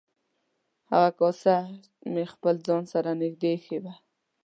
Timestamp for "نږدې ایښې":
3.21-3.77